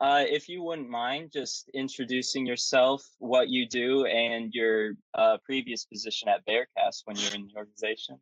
[0.00, 5.84] uh, if you wouldn't mind just introducing yourself, what you do, and your uh, previous
[5.84, 8.18] position at Bearcast when you're in the organization.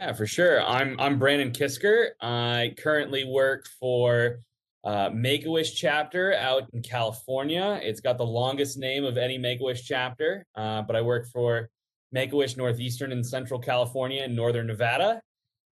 [0.00, 0.62] Yeah, for sure.
[0.62, 2.10] I'm I'm Brandon Kisker.
[2.20, 4.40] I currently work for
[4.84, 7.78] uh, Make a Wish chapter out in California.
[7.82, 11.28] It's got the longest name of any Make a Wish chapter, uh, but I work
[11.28, 11.68] for
[12.10, 15.20] Make a Wish Northeastern and Central California and Northern Nevada.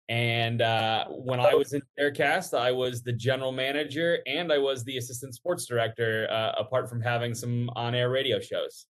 [0.10, 4.86] And uh, when I was in Bearcast, I was the general manager and I was
[4.86, 8.86] the assistant sports director, uh, apart from having some on air radio shows.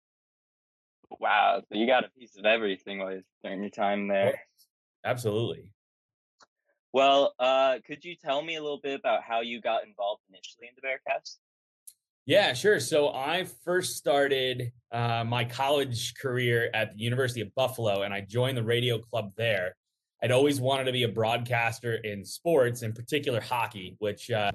[1.20, 1.64] Wow.
[1.68, 4.40] So you got a piece of everything while during your time there.
[5.06, 5.72] Absolutely.
[6.94, 10.68] Well, uh, could you tell me a little bit about how you got involved initially
[10.68, 11.38] in the Bearcast?
[12.26, 12.80] Yeah, sure.
[12.80, 18.22] So I first started uh, my college career at the University of Buffalo, and I
[18.22, 19.76] joined the radio club there.
[20.24, 24.52] I'd always wanted to be a broadcaster in sports, in particular hockey, which, uh,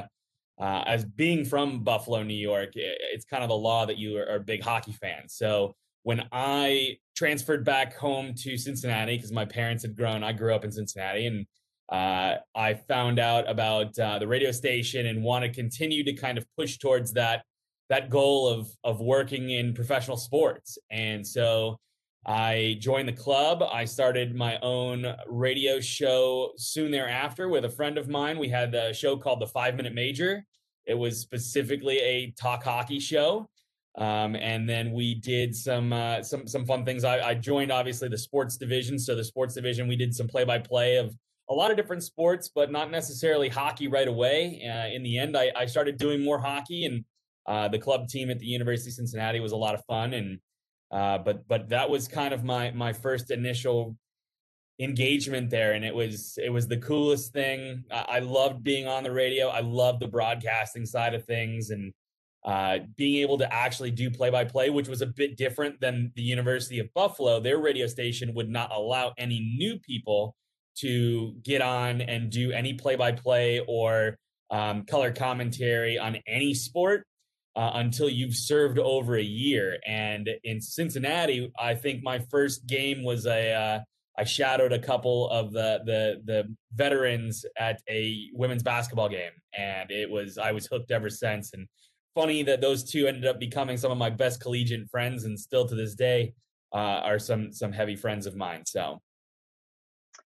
[0.61, 4.37] uh, as being from Buffalo, New York, it's kind of a law that you are,
[4.37, 5.29] a big hockey fan.
[5.29, 10.55] So when I transferred back home to Cincinnati, because my parents had grown, I grew
[10.55, 11.47] up in Cincinnati, and
[11.91, 16.39] uh, I found out about uh, the radio station and want to continue to kind
[16.39, 17.45] of push towards that
[17.89, 20.79] that goal of of working in professional sports.
[20.91, 21.79] And so
[22.25, 23.63] I joined the club.
[23.63, 28.39] I started my own radio show soon thereafter with a friend of mine.
[28.39, 30.45] We had a show called The Five Minute Major.
[30.87, 33.49] It was specifically a talk hockey show.
[33.99, 37.05] Um, and then we did some uh, some some fun things.
[37.05, 38.99] I, I, joined obviously the sports division.
[38.99, 41.15] So the sports division, we did some play by play of
[41.51, 44.63] a lot of different sports, but not necessarily hockey right away.
[44.67, 47.05] Uh, in the end, I, I, started doing more hockey, and
[47.47, 50.15] uh, the club team at the University of Cincinnati was a lot of fun.
[50.15, 50.39] And
[50.93, 53.97] uh, but but that was kind of my my first initial
[54.79, 57.85] engagement there and it was it was the coolest thing.
[57.91, 59.49] I, I loved being on the radio.
[59.49, 61.93] I loved the broadcasting side of things and
[62.45, 66.13] uh, being able to actually do play by play, which was a bit different than
[66.17, 67.41] the University of Buffalo.
[67.41, 70.35] Their radio station would not allow any new people
[70.79, 74.19] to get on and do any play by play or
[74.51, 77.07] um, color commentary on any sport
[77.57, 79.79] uh, until you've served over a year.
[79.87, 83.53] And in Cincinnati, I think my first game was a.
[83.53, 83.81] Uh,
[84.19, 89.91] I shadowed a couple of the the the veterans at a women's basketball game, and
[89.91, 91.55] it was I was hooked ever since.
[91.55, 91.67] And
[92.15, 95.67] funny that those two ended up becoming some of my best collegiate friends, and still
[95.67, 96.35] to this day
[96.75, 98.65] uh, are some some heavy friends of mine.
[98.67, 99.01] So,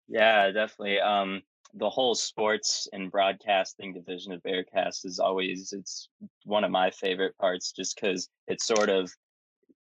[0.08, 1.00] yeah, definitely.
[1.00, 1.42] Um,
[1.76, 6.08] the whole sports and broadcasting division of Bearcast is always it's
[6.46, 9.12] one of my favorite parts, just because it sort of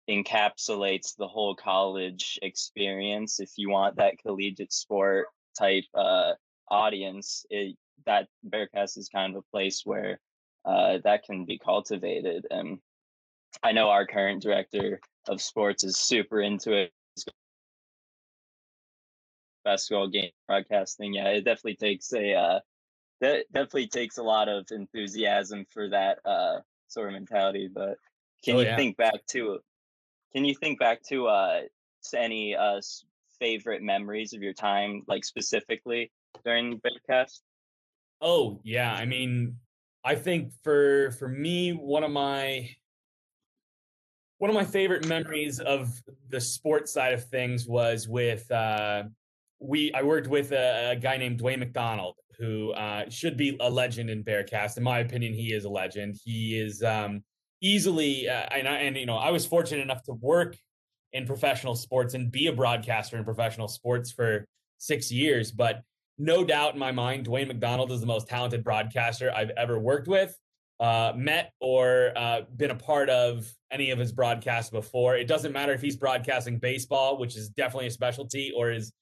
[0.09, 3.41] encapsulates the whole college experience.
[3.41, 5.27] If you want that collegiate sport
[5.59, 6.33] type uh,
[6.71, 7.77] audience, it,
[8.07, 10.21] that Bearcast is kind of a place where
[10.65, 12.47] uh, that can be cultivated.
[12.51, 12.79] And
[13.63, 16.93] I know our current director of sports is super into it.
[19.65, 22.61] Basketball game broadcasting, yeah, it definitely takes a uh,
[23.21, 27.69] that definitely takes a lot of enthusiasm for that uh, sort of mentality.
[27.73, 27.97] But
[28.45, 28.77] can oh, you yeah.
[28.77, 29.59] think back to
[30.33, 31.61] can you think back to uh,
[32.15, 32.81] any uh,
[33.39, 36.11] favorite memories of your time, like specifically
[36.45, 37.41] during Bearcast?
[38.21, 39.57] Oh yeah, I mean,
[40.05, 42.71] I think for for me, one of my
[44.39, 49.05] one of my favorite memories of the sports side of things was with uh,
[49.61, 49.93] we.
[49.93, 54.11] I worked with a, a guy named Dwayne McDonald, who uh, should be a legend
[54.11, 54.77] in Bearcast.
[54.77, 56.17] In my opinion, he is a legend.
[56.25, 57.23] He is um,
[57.61, 60.57] easily, uh, and, I, and you know, I was fortunate enough to work
[61.13, 64.47] in professional sports and be a broadcaster in professional sports for
[64.79, 65.83] six years, but
[66.19, 70.07] no doubt in my mind, Dwayne McDonald is the most talented broadcaster I've ever worked
[70.07, 70.37] with,
[70.79, 75.17] uh, met, or uh, been a part of any of his broadcasts before.
[75.17, 78.93] It doesn't matter if he's broadcasting baseball, which is definitely a specialty, or is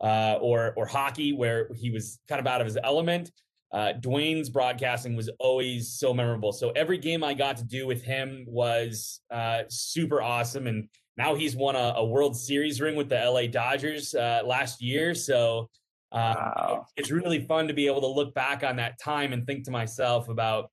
[0.00, 3.30] uh, or or hockey, where he was kind of out of his element.
[3.72, 6.52] Uh, Dwayne's broadcasting was always so memorable.
[6.52, 11.34] So every game I got to do with him was uh, super awesome, and now
[11.34, 15.14] he's won a, a, World Series ring with the LA Dodgers uh, last year.
[15.14, 15.68] So
[16.14, 16.86] um, wow.
[16.96, 19.72] It's really fun to be able to look back on that time and think to
[19.72, 20.70] myself about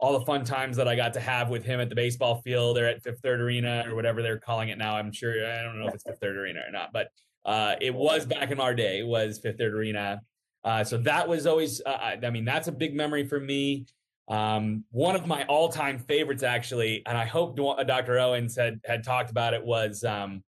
[0.00, 2.76] all the fun times that I got to have with him at the baseball field
[2.76, 4.96] or at Fifth Third Arena or whatever they're calling it now.
[4.96, 7.08] I'm sure I don't know if it's Fifth Third Arena or not, but
[7.44, 9.00] uh, it was back in our day.
[9.00, 10.20] It was Fifth Third Arena.
[10.62, 11.80] Uh, so that was always.
[11.84, 13.86] Uh, I mean, that's a big memory for me.
[14.28, 18.18] Um, one of my all-time favorites, actually, and I hope Dr.
[18.18, 20.42] Owens had had talked about it was um,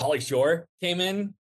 [0.00, 1.34] Pauly Shore came in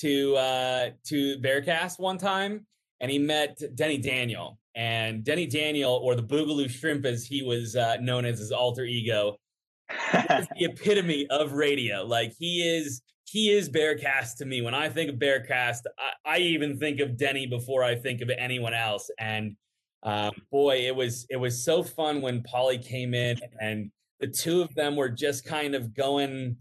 [0.00, 2.66] to uh, to Bearcast one time,
[3.00, 4.58] and he met Denny Daniel.
[4.74, 8.84] and Denny Daniel, or the Boogaloo Shrimp as he was uh, known as his alter
[8.84, 9.36] ego,
[10.12, 12.04] the epitome of radio.
[12.04, 13.02] Like he is,
[13.32, 14.60] he is Bearcast to me.
[14.60, 18.30] When I think of Bearcast, I, I even think of Denny before I think of
[18.36, 19.10] anyone else.
[19.18, 19.56] And
[20.02, 23.90] um, boy, it was it was so fun when Pauly came in, and
[24.20, 26.58] the two of them were just kind of going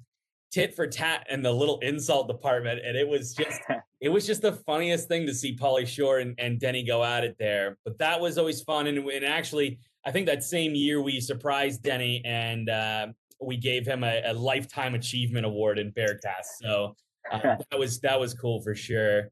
[0.51, 3.59] tit for tat in the little insult department, and it was just
[3.99, 7.25] it was just the funniest thing to see Pauly Shore and, and Denny go at
[7.25, 7.77] it there.
[7.83, 11.83] But that was always fun, and, and actually, I think that same year we surprised
[11.83, 13.07] Denny and uh,
[13.41, 16.59] we gave him a, a, lifetime achievement award in Bearcast.
[16.61, 16.95] So
[17.31, 17.39] uh,
[17.69, 19.29] that was that was cool for sure.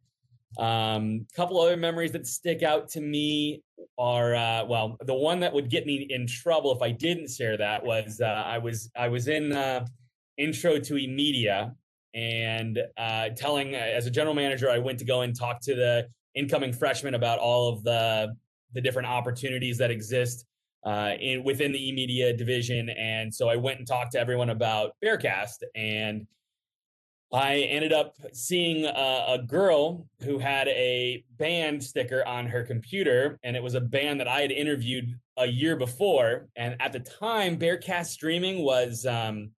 [0.57, 3.61] A um, couple other memories that stick out to me
[3.97, 7.57] are uh, well, the one that would get me in trouble if I didn't share
[7.57, 9.85] that was uh, I was I was in uh,
[10.37, 11.75] intro to eMedia
[12.13, 15.75] and uh, telling uh, as a general manager, I went to go and talk to
[15.75, 18.35] the incoming freshmen about all of the
[18.73, 20.45] the different opportunities that exist
[20.83, 22.89] uh, in within the eMedia division.
[22.89, 26.25] And so I went and talked to everyone about Bearcast, and
[27.31, 33.39] I ended up seeing a, a girl who had a band sticker on her computer,
[33.43, 36.47] and it was a band that I had interviewed a year before.
[36.55, 39.51] And at the time, Bearcast streaming was um,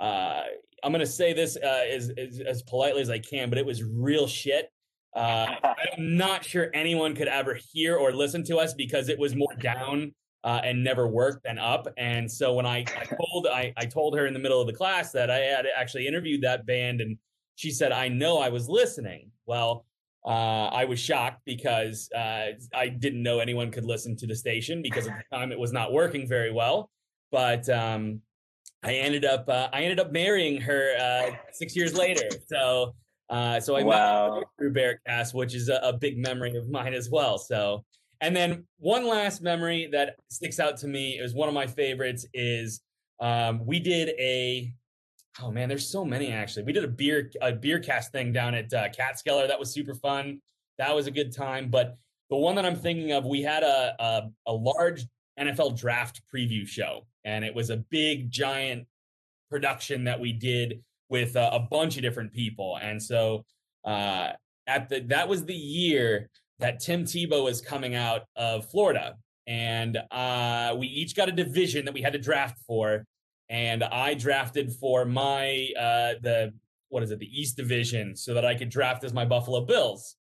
[0.00, 0.42] uh,
[0.82, 3.66] I'm going to say this uh, as, as, as politely as I can, but it
[3.66, 4.70] was real shit.
[5.14, 9.34] Uh, I'm not sure anyone could ever hear or listen to us because it was
[9.34, 10.14] more down
[10.46, 11.88] uh, and never worked and up.
[11.98, 14.72] And so when I, I told I, I told her in the middle of the
[14.72, 17.18] class that I had actually interviewed that band, and
[17.56, 19.84] she said, "I know I was listening." Well,
[20.24, 24.82] uh, I was shocked because uh, I didn't know anyone could listen to the station
[24.82, 26.90] because at the time it was not working very well.
[27.32, 28.20] But um,
[28.84, 32.28] I ended up uh, I ended up marrying her uh, six years later.
[32.46, 32.94] So
[33.30, 34.36] uh, so I wow.
[34.36, 37.38] met through Bearcast, which is a, a, big memory of mine as well.
[37.38, 37.84] So
[38.20, 42.26] and then one last memory that sticks out to me is one of my favorites
[42.32, 42.80] is
[43.20, 44.72] um, we did a
[45.42, 46.64] oh man there's so many actually.
[46.64, 49.94] We did a beer a beer cast thing down at uh, Catskeller that was super
[49.94, 50.40] fun.
[50.78, 51.70] That was a good time.
[51.70, 51.96] But
[52.30, 55.06] the one that I'm thinking of we had a, a, a large
[55.38, 58.86] NFL draft preview show and it was a big giant
[59.50, 62.78] production that we did with a, a bunch of different people.
[62.80, 63.44] And so
[63.84, 64.30] uh,
[64.66, 69.14] at the that was the year that tim tebow was coming out of florida
[69.48, 73.04] and uh, we each got a division that we had to draft for
[73.48, 76.52] and i drafted for my uh, the
[76.88, 80.16] what is it the east division so that i could draft as my buffalo bills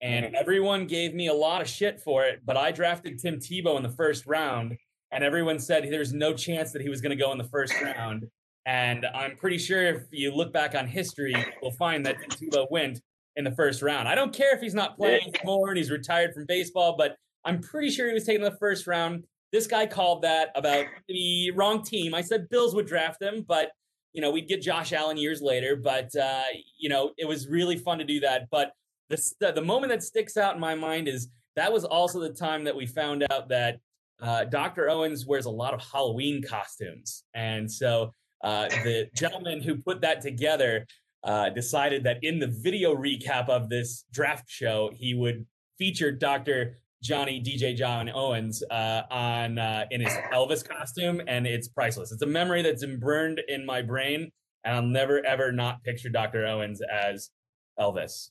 [0.00, 0.34] and mm-hmm.
[0.34, 3.82] everyone gave me a lot of shit for it but i drafted tim tebow in
[3.82, 4.76] the first round
[5.12, 7.74] and everyone said there's no chance that he was going to go in the first
[7.80, 8.26] round.
[8.64, 12.66] And I'm pretty sure if you look back on history, you'll find that Tim Tebow
[12.70, 13.00] went
[13.36, 14.08] in the first round.
[14.08, 17.60] I don't care if he's not playing anymore and he's retired from baseball, but I'm
[17.60, 19.24] pretty sure he was taken in the first round.
[19.52, 22.14] This guy called that about the wrong team.
[22.14, 23.70] I said Bills would draft him, but
[24.12, 25.76] you know we'd get Josh Allen years later.
[25.76, 26.44] But uh,
[26.78, 28.48] you know it was really fun to do that.
[28.50, 28.72] But
[29.08, 32.64] the the moment that sticks out in my mind is that was also the time
[32.64, 33.78] that we found out that
[34.22, 34.88] uh, Dr.
[34.88, 37.24] Owens wears a lot of Halloween costumes.
[37.34, 40.86] And so uh, the gentleman who put that together
[41.24, 45.46] uh, decided that in the video recap of this draft show, he would
[45.78, 46.78] feature Dr.
[47.02, 52.12] Johnny DJ John Owens uh, on uh, in his Elvis costume, and it's priceless.
[52.12, 54.30] It's a memory that's burned in my brain,
[54.64, 56.46] and I'll never ever not picture Dr.
[56.46, 57.30] Owens as
[57.78, 58.30] Elvis.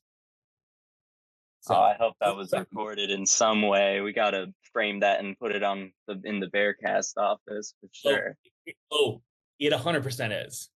[1.62, 4.01] So, oh, I hope that was recorded in some way.
[4.01, 7.88] We got to frame that and put it on the in the Bearcast office for
[7.88, 8.38] oh, sure.
[8.67, 9.21] Oh, oh
[9.60, 10.70] it 100% is.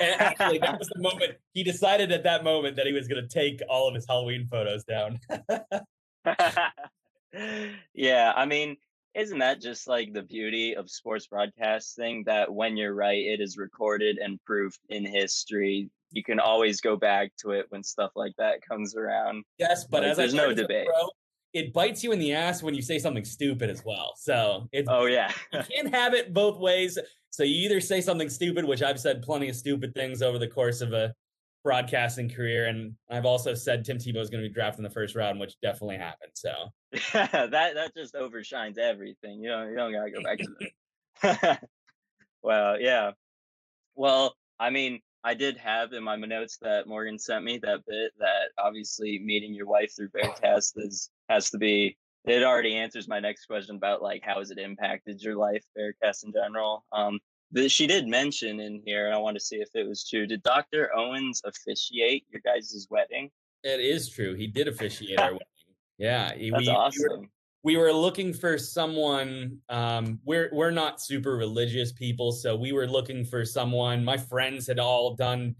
[0.00, 3.26] And actually, that was the moment he decided at that moment that he was going
[3.26, 5.18] to take all of his Halloween photos down.
[7.94, 8.76] yeah, I mean,
[9.14, 13.56] isn't that just like the beauty of sports broadcasting that when you're right, it is
[13.56, 18.34] recorded and proved in history you can always go back to it when stuff like
[18.38, 19.44] that comes around.
[19.58, 20.86] Yes, but like, as there's no debate.
[20.86, 21.08] Pro,
[21.52, 24.14] it bites you in the ass when you say something stupid as well.
[24.16, 26.98] So it's oh yeah, you can't have it both ways.
[27.30, 30.48] So you either say something stupid, which I've said plenty of stupid things over the
[30.48, 31.14] course of a
[31.62, 34.90] broadcasting career, and I've also said Tim Tebow is going to be drafted in the
[34.90, 36.32] first round, which definitely happened.
[36.34, 36.52] So
[37.12, 39.40] that that just overshines everything.
[39.42, 40.48] You know, you don't gotta go back to
[41.22, 41.62] that.
[42.42, 43.12] well, yeah.
[43.94, 48.12] Well, I mean, I did have in my notes that Morgan sent me that bit
[48.18, 53.20] that obviously meeting your wife through Bearcast is has to be it already answers my
[53.20, 56.84] next question about like how has it impacted your life, Bearcast in general.
[56.92, 57.18] Um
[57.68, 60.26] she did mention in here, and I want to see if it was true.
[60.26, 60.90] Did Dr.
[60.96, 63.30] Owens officiate your guys' wedding?
[63.64, 64.34] It is true.
[64.34, 65.46] He did officiate our wedding.
[65.98, 66.28] Yeah.
[66.28, 67.02] That's we, awesome.
[67.10, 67.26] We were,
[67.62, 69.58] we were looking for someone.
[69.68, 74.04] Um, we're we're not super religious people, so we were looking for someone.
[74.04, 75.56] My friends had all done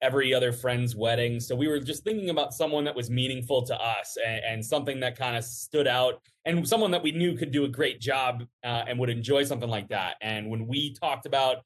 [0.00, 3.74] every other friend's wedding, so we were just thinking about someone that was meaningful to
[3.74, 7.50] us and, and something that kind of stood out, and someone that we knew could
[7.50, 10.16] do a great job uh, and would enjoy something like that.
[10.22, 11.58] And when we talked about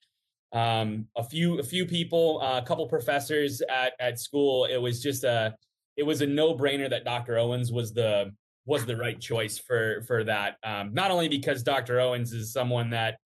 [0.52, 5.02] um, a few a few people, uh, a couple professors at at school, it was
[5.02, 5.54] just a
[5.98, 7.38] it was a no brainer that Dr.
[7.38, 8.32] Owens was the
[8.66, 10.56] was the right choice for for that.
[10.64, 12.00] Um, not only because Dr.
[12.00, 13.18] Owens is someone that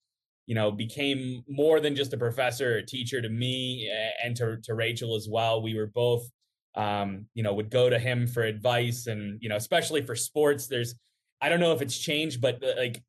[0.47, 3.91] you know became more than just a professor, a teacher to me
[4.25, 5.63] and to to Rachel as well.
[5.63, 6.29] We were both
[6.75, 10.67] um, you know would go to him for advice, and you know especially for sports.
[10.67, 10.95] There's
[11.41, 13.03] I don't know if it's changed, but uh, like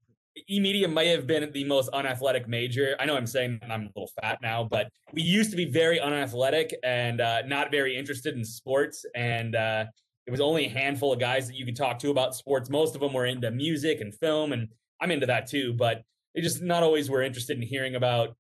[0.50, 2.96] e-media may have been the most unathletic major.
[3.00, 6.00] I know I'm saying I'm a little fat now, but we used to be very
[6.00, 9.06] unathletic and uh, not very interested in sports.
[9.16, 9.86] And uh,
[10.30, 12.70] it was only a handful of guys that you could talk to about sports.
[12.70, 14.68] Most of them were into music and film, and
[15.02, 15.74] I'm into that too.
[15.74, 16.04] But
[16.36, 18.36] they just not always were interested in hearing about,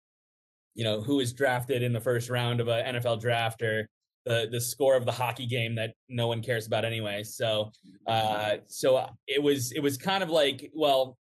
[0.75, 3.89] you know, who is drafted in the first round of an NFL draft or
[4.23, 7.23] the the score of the hockey game that no one cares about anyway.
[7.23, 7.71] So,
[8.05, 11.17] uh, so it was it was kind of like, well,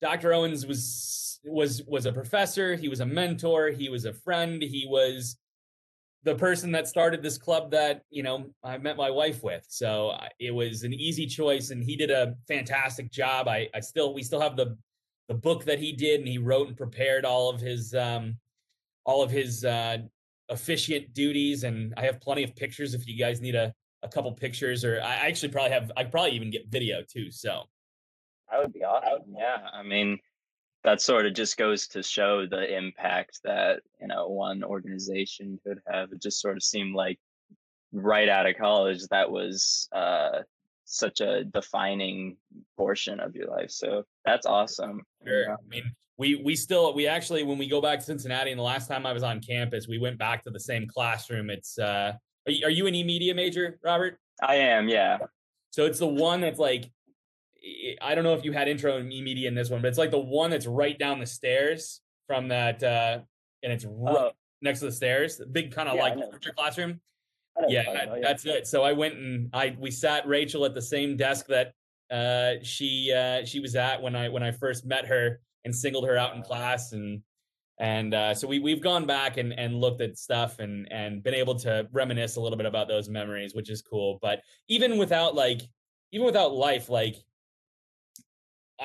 [0.00, 0.32] Dr.
[0.32, 4.86] Owens was was was a professor, he was a mentor, he was a friend, he
[4.88, 5.38] was
[6.24, 9.64] the person that started this club that you know I met my wife with.
[9.68, 13.46] So it was an easy choice, and he did a fantastic job.
[13.46, 14.76] I, I still we still have the
[15.28, 18.36] the book that he did, and he wrote and prepared all of his um,
[19.04, 19.98] all of his uh,
[20.48, 24.32] officiant duties, and I have plenty of pictures if you guys need a a couple
[24.32, 27.30] pictures, or I actually probably have I probably even get video too.
[27.30, 27.64] So
[28.50, 29.34] that would be awesome.
[29.36, 30.18] Yeah, I mean
[30.84, 35.80] that sort of just goes to show the impact that you know one organization could
[35.86, 36.12] have.
[36.12, 37.18] It just sort of seemed like
[37.92, 40.40] right out of college that was uh,
[40.84, 42.36] such a defining
[42.76, 45.00] portion of your life so that's awesome.
[45.26, 45.52] sure.
[45.52, 45.84] i mean
[46.18, 49.06] we we still we actually when we go back to cincinnati and the last time
[49.06, 52.12] i was on campus we went back to the same classroom it's uh
[52.46, 54.18] are you, are you an e-media major robert?
[54.42, 55.18] I am yeah.
[55.70, 56.90] So it's the one that's like
[58.00, 60.10] I don't know if you had intro and media in this one, but it's like
[60.10, 63.20] the one that's right down the stairs from that, uh,
[63.62, 64.30] and it's right oh.
[64.60, 65.36] next to the stairs.
[65.36, 67.00] The big kind of yeah, like classroom.
[67.68, 68.66] Yeah, that, yeah, that's it.
[68.66, 71.72] So I went and I we sat Rachel at the same desk that
[72.10, 76.06] uh, she uh, she was at when I when I first met her and singled
[76.06, 77.22] her out in class and
[77.78, 81.34] and uh, so we we've gone back and and looked at stuff and and been
[81.34, 84.18] able to reminisce a little bit about those memories, which is cool.
[84.22, 85.62] But even without like
[86.12, 87.16] even without life, like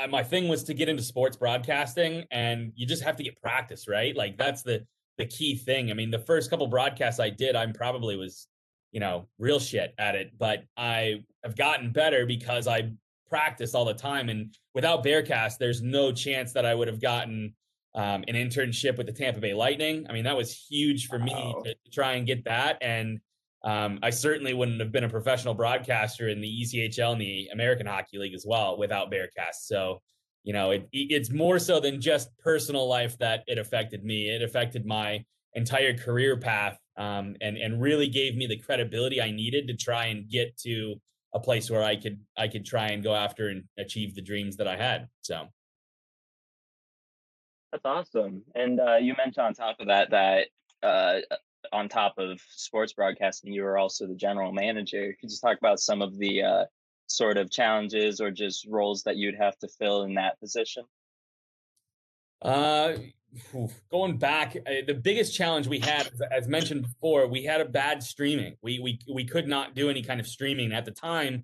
[0.03, 3.39] uh, my thing was to get into sports broadcasting and you just have to get
[3.41, 4.15] practice right?
[4.15, 4.85] Like that's the
[5.17, 5.91] the key thing.
[5.91, 8.47] I mean the first couple broadcasts i did i'm probably was
[8.91, 12.91] you know real shit at it but i have gotten better because i
[13.29, 17.53] practice all the time and without bearcast there's no chance that i would have gotten
[17.95, 20.05] um, an internship with the tampa bay lightning.
[20.09, 23.19] I mean that was huge for me to try and get that and
[23.63, 27.85] um, I certainly wouldn't have been a professional broadcaster in the ECHL and the American
[27.85, 29.65] Hockey League as well without Bearcast.
[29.65, 30.01] So,
[30.43, 34.29] you know, it, it's more so than just personal life that it affected me.
[34.29, 39.31] It affected my entire career path um, and and really gave me the credibility I
[39.31, 40.95] needed to try and get to
[41.33, 44.57] a place where I could I could try and go after and achieve the dreams
[44.57, 45.07] that I had.
[45.21, 45.47] So.
[47.71, 48.41] That's awesome.
[48.55, 50.47] And uh, you mentioned on top of that that
[50.81, 51.19] uh,
[51.71, 55.15] on top of sports broadcasting, you were also the general manager.
[55.19, 56.65] Could you talk about some of the uh,
[57.07, 60.83] sort of challenges or just roles that you'd have to fill in that position?
[62.41, 62.93] Uh,
[63.91, 68.01] going back, uh, the biggest challenge we had, as mentioned before, we had a bad
[68.01, 68.55] streaming.
[68.61, 71.43] We we we could not do any kind of streaming at the time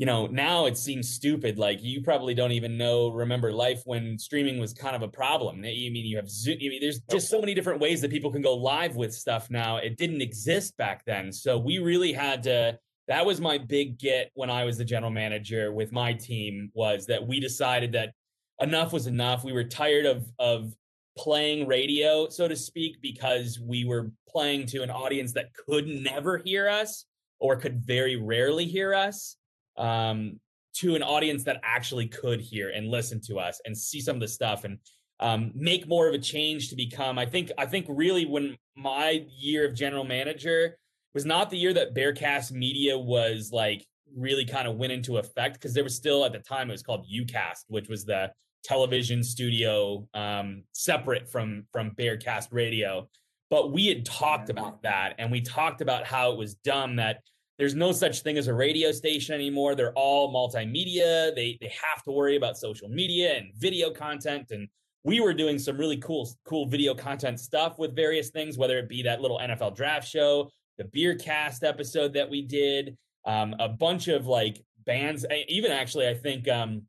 [0.00, 1.58] you know, now it seems stupid.
[1.58, 5.56] Like you probably don't even know, remember life when streaming was kind of a problem.
[5.58, 6.54] I mean, you have Zoom.
[6.54, 9.50] I mean, there's just so many different ways that people can go live with stuff
[9.50, 9.76] now.
[9.76, 11.30] It didn't exist back then.
[11.30, 12.78] So we really had to,
[13.08, 17.04] that was my big get when I was the general manager with my team was
[17.04, 18.14] that we decided that
[18.58, 19.44] enough was enough.
[19.44, 20.72] We were tired of, of
[21.18, 26.38] playing radio, so to speak, because we were playing to an audience that could never
[26.38, 27.04] hear us
[27.38, 29.36] or could very rarely hear us
[29.80, 30.38] um,
[30.74, 34.20] to an audience that actually could hear and listen to us and see some of
[34.20, 34.78] the stuff and
[35.18, 37.18] um, make more of a change to become.
[37.18, 40.78] I think I think really when my year of general manager
[41.14, 43.84] was not the year that Bearcast Media was like
[44.16, 46.82] really kind of went into effect because there was still at the time it was
[46.82, 48.32] called UCast, which was the
[48.62, 53.08] television studio um, separate from from Bearcast Radio.
[53.50, 57.22] But we had talked about that and we talked about how it was dumb that
[57.60, 59.74] there's no such thing as a radio station anymore.
[59.74, 61.34] They're all multimedia.
[61.34, 64.50] They they have to worry about social media and video content.
[64.50, 64.66] And
[65.04, 68.88] we were doing some really cool cool video content stuff with various things, whether it
[68.88, 73.68] be that little NFL draft show, the beer cast episode that we did, um, a
[73.68, 75.26] bunch of like bands.
[75.46, 76.84] Even actually, I think um,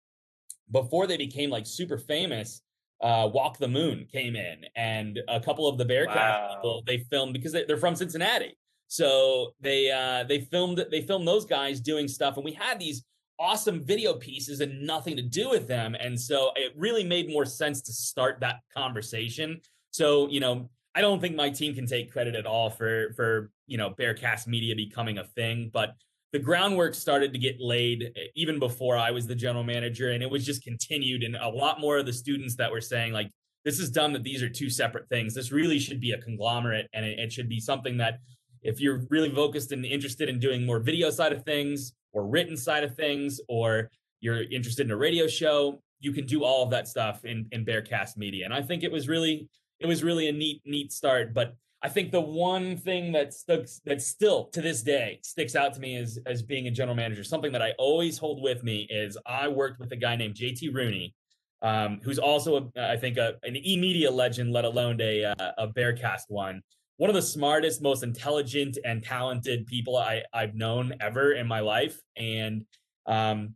[0.72, 2.62] before they became like super famous,
[3.02, 6.56] uh, Walk the Moon came in, and a couple of the Bearcast wow.
[6.56, 8.56] people they filmed because they're from Cincinnati.
[8.92, 13.06] So they uh, they filmed they filmed those guys doing stuff, and we had these
[13.40, 15.96] awesome video pieces and nothing to do with them.
[15.98, 19.62] And so it really made more sense to start that conversation.
[19.92, 23.50] So you know, I don't think my team can take credit at all for for
[23.66, 25.94] you know Bearcast Media becoming a thing, but
[26.34, 30.30] the groundwork started to get laid even before I was the general manager, and it
[30.30, 31.24] was just continued.
[31.24, 33.32] And a lot more of the students that were saying like,
[33.64, 35.34] "This is dumb that these are two separate things.
[35.34, 38.20] This really should be a conglomerate, and it, it should be something that
[38.62, 42.58] if you're really focused and interested in doing more video side of things or written
[42.58, 43.90] side of things, or
[44.20, 47.66] you're interested in a radio show, you can do all of that stuff in, in
[47.66, 48.46] Bearcast Media.
[48.46, 49.48] And I think it was really,
[49.80, 51.34] it was really a neat, neat start.
[51.34, 55.74] But I think the one thing that sticks that still to this day sticks out
[55.74, 58.88] to me as as being a general manager, something that I always hold with me
[58.90, 61.16] is I worked with a guy named JT Rooney,
[61.64, 65.52] um, who's also a, I think a, an e media legend, let alone a uh,
[65.58, 66.62] a Bearcast one
[67.02, 71.60] one of the smartest, most intelligent and talented people I, I've known ever in my
[71.60, 72.00] life.
[72.16, 72.64] And
[73.08, 73.56] um,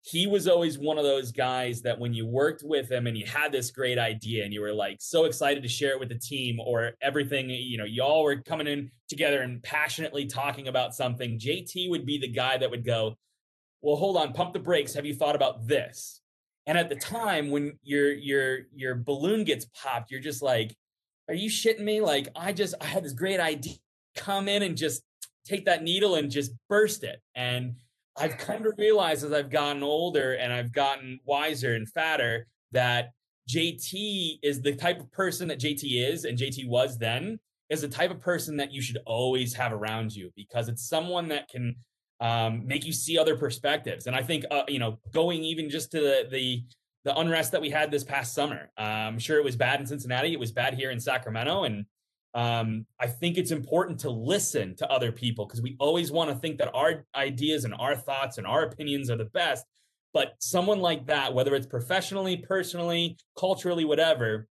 [0.00, 3.26] he was always one of those guys that when you worked with him and you
[3.26, 6.18] had this great idea and you were like so excited to share it with the
[6.18, 10.94] team or everything, you know, you all were coming in together and passionately talking about
[10.94, 13.14] something, JT would be the guy that would go,
[13.82, 14.94] Well, hold on, pump the brakes.
[14.94, 16.22] Have you thought about this?
[16.64, 20.74] And at the time when your your your balloon gets popped, you're just like,
[21.28, 22.00] are you shitting me?
[22.00, 23.74] Like, I just, I had this great idea
[24.16, 25.02] come in and just
[25.44, 27.20] take that needle and just burst it.
[27.34, 27.74] And
[28.18, 33.10] I've come to realize as I've gotten older and I've gotten wiser and fatter that
[33.48, 37.88] JT is the type of person that JT is and JT was then is the
[37.88, 41.76] type of person that you should always have around you because it's someone that can
[42.20, 44.06] um, make you see other perspectives.
[44.06, 46.64] And I think, uh, you know, going even just to the, the
[47.06, 48.68] the unrest that we had this past summer.
[48.76, 50.32] Uh, I'm sure it was bad in Cincinnati.
[50.32, 51.62] It was bad here in Sacramento.
[51.62, 51.86] And
[52.34, 56.36] um, I think it's important to listen to other people because we always want to
[56.36, 59.64] think that our ideas and our thoughts and our opinions are the best.
[60.12, 64.48] But someone like that, whether it's professionally, personally, culturally, whatever,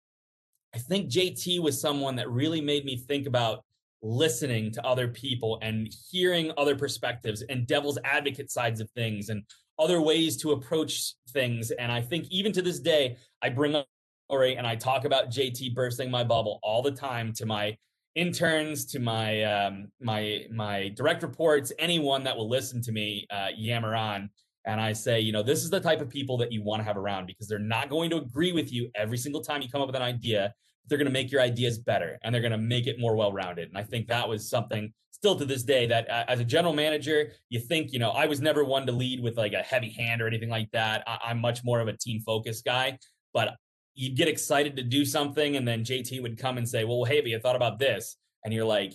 [0.75, 3.63] I think JT was someone that really made me think about
[4.01, 9.43] listening to other people and hearing other perspectives and devil's advocate sides of things and
[9.79, 11.71] other ways to approach things.
[11.71, 13.87] And I think even to this day, I bring up
[14.31, 17.75] story and I talk about JT bursting my bubble all the time to my
[18.15, 23.49] interns, to my um, my my direct reports, anyone that will listen to me uh,
[23.55, 24.29] yammer on.
[24.65, 26.83] And I say, you know, this is the type of people that you want to
[26.85, 29.81] have around because they're not going to agree with you every single time you come
[29.81, 30.53] up with an idea.
[30.87, 33.33] They're going to make your ideas better and they're going to make it more well
[33.33, 33.69] rounded.
[33.69, 36.73] And I think that was something still to this day that uh, as a general
[36.73, 39.91] manager, you think, you know, I was never one to lead with like a heavy
[39.91, 41.03] hand or anything like that.
[41.05, 42.97] I, I'm much more of a team focused guy,
[43.31, 43.53] but
[43.93, 45.57] you'd get excited to do something.
[45.57, 48.17] And then JT would come and say, well, hey, have you thought about this?
[48.43, 48.93] And you're like,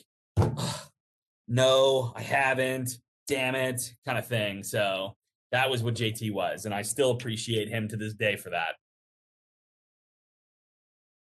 [1.46, 2.90] no, I haven't.
[3.28, 4.64] Damn it, kind of thing.
[4.64, 5.14] So
[5.52, 6.64] that was what JT was.
[6.64, 8.74] And I still appreciate him to this day for that.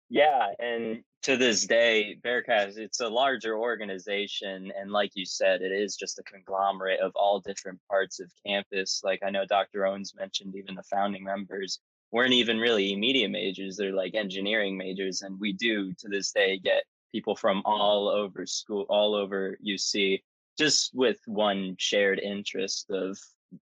[0.10, 4.72] Yeah, and to this day, Bearcast, it's a larger organization.
[4.80, 9.02] And like you said, it is just a conglomerate of all different parts of campus.
[9.04, 9.88] Like I know Dr.
[9.88, 11.80] Owens mentioned, even the founding members
[12.12, 15.24] weren't even really media majors, they're like engineering majors.
[15.24, 20.22] And we do to this day get people from all over school, all over UC,
[20.60, 23.18] just with one shared interest of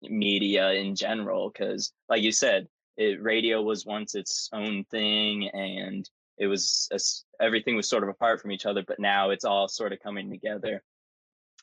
[0.02, 1.50] media in general.
[1.50, 6.98] Because, like you said, it, radio was once its own thing and it was a,
[7.42, 10.30] everything was sort of apart from each other, but now it's all sort of coming
[10.30, 10.82] together,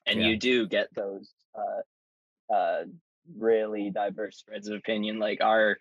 [0.06, 0.28] and yeah.
[0.28, 2.84] you do get those uh, uh,
[3.38, 5.20] really diverse spreads of opinion.
[5.20, 5.78] Like our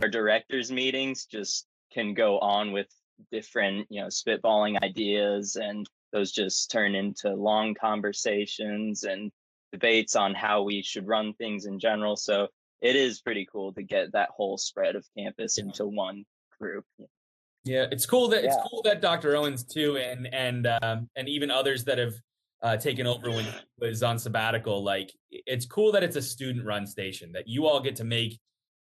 [0.00, 2.88] our directors meetings just can go on with
[3.30, 9.30] different, you know, spitballing ideas, and those just turn into long conversations and
[9.72, 12.16] debates on how we should run things in general.
[12.16, 12.48] So
[12.80, 15.64] it is pretty cool to get that whole spread of campus yeah.
[15.64, 16.24] into one
[16.60, 16.84] group.
[17.66, 18.50] Yeah, it's cool that yeah.
[18.50, 19.36] it's cool that Dr.
[19.36, 22.14] Owens too, and and um, and even others that have
[22.62, 24.82] uh, taken over when he was on sabbatical.
[24.82, 28.38] Like, it's cool that it's a student-run station that you all get to make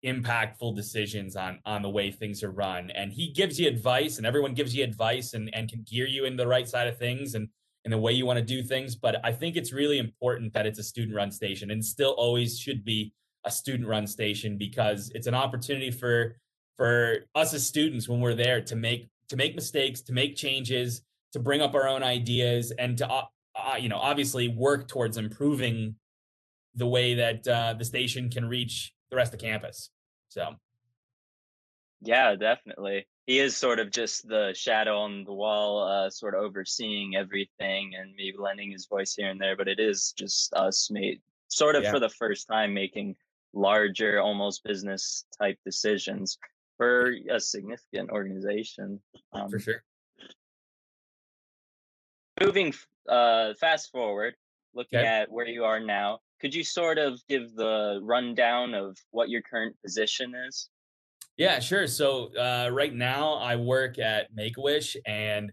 [0.04, 2.90] impactful decisions on on the way things are run.
[2.90, 6.24] And he gives you advice, and everyone gives you advice, and and can gear you
[6.24, 7.36] in the right side of things.
[7.36, 7.48] And
[7.84, 8.96] and the way you want to do things.
[8.96, 12.58] But I think it's really important that it's a student run station and still always
[12.58, 13.12] should be
[13.44, 16.36] a student run station because it's an opportunity for
[16.76, 21.02] for us as students when we're there to make to make mistakes, to make changes,
[21.32, 23.24] to bring up our own ideas, and to uh,
[23.56, 25.96] uh, you know obviously work towards improving
[26.74, 29.90] the way that uh, the station can reach the rest of campus.
[30.28, 30.54] So,
[32.00, 33.06] yeah, definitely.
[33.26, 37.92] He is sort of just the shadow on the wall, uh, sort of overseeing everything
[37.98, 39.56] and maybe lending his voice here and there.
[39.56, 41.92] But it is just us, made sort of yeah.
[41.92, 43.14] for the first time making
[43.54, 46.36] larger, almost business type decisions
[46.84, 49.00] for a significant organization.
[49.32, 49.82] Um, for sure.
[52.42, 52.74] Moving
[53.08, 54.34] uh, fast forward,
[54.74, 55.08] looking okay.
[55.08, 59.40] at where you are now, could you sort of give the rundown of what your
[59.40, 60.68] current position is?
[61.36, 61.86] Yeah, sure.
[61.86, 65.50] So uh, right now I work at Make a Wish and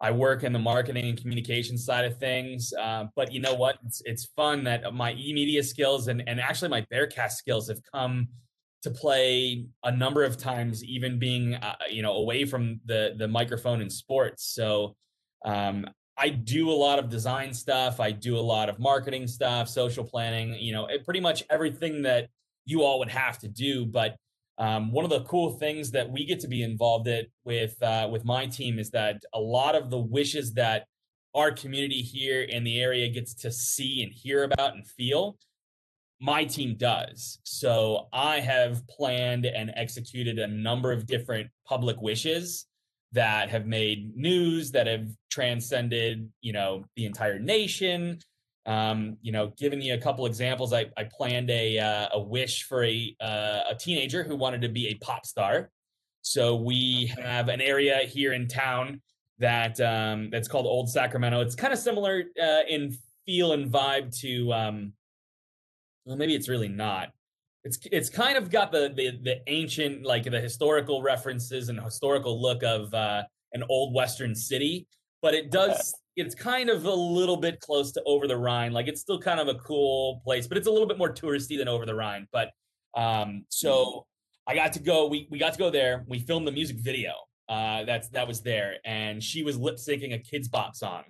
[0.00, 2.72] I work in the marketing and communication side of things.
[2.78, 3.78] Uh, but you know what?
[3.86, 7.80] It's, it's fun that my e media skills and, and actually my Bearcast skills have
[7.94, 8.28] come
[8.82, 13.28] to play a number of times, even being uh, you know away from the the
[13.28, 14.44] microphone in sports.
[14.54, 14.96] So
[15.44, 15.86] um,
[16.18, 18.00] I do a lot of design stuff.
[18.00, 20.54] I do a lot of marketing stuff, social planning.
[20.54, 22.28] You know, pretty much everything that
[22.64, 23.86] you all would have to do.
[23.86, 24.16] But
[24.58, 28.08] um, one of the cool things that we get to be involved in with uh,
[28.10, 30.86] with my team is that a lot of the wishes that
[31.34, 35.36] our community here in the area gets to see and hear about and feel
[36.20, 37.38] my team does.
[37.44, 42.66] So I have planned and executed a number of different public wishes
[43.12, 48.18] that have made news, that have transcended, you know, the entire nation.
[48.66, 52.64] Um, you know, giving you a couple examples, I, I planned a uh, a wish
[52.64, 55.70] for a uh, a teenager who wanted to be a pop star.
[56.22, 59.00] So we have an area here in town
[59.38, 61.40] that um, that's called Old Sacramento.
[61.42, 64.92] It's kind of similar uh, in feel and vibe to um,
[66.06, 67.08] well, maybe it's really not.
[67.64, 72.40] It's it's kind of got the the, the ancient like the historical references and historical
[72.40, 74.86] look of uh, an old western city,
[75.20, 78.72] but it does it's kind of a little bit close to over the Rhine.
[78.72, 81.58] Like it's still kind of a cool place, but it's a little bit more touristy
[81.58, 82.26] than over the Rhine.
[82.32, 82.52] But
[82.96, 84.52] um, so mm-hmm.
[84.52, 85.08] I got to go.
[85.08, 86.04] We we got to go there.
[86.06, 87.12] We filmed the music video.
[87.48, 91.02] Uh, that's that was there, and she was lip syncing a Kidz Bop song